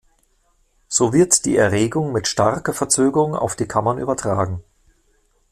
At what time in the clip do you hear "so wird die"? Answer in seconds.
0.87-1.55